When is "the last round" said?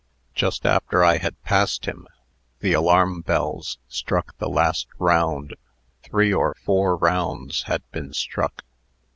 4.39-5.55